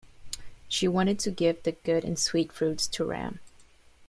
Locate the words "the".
1.61-1.73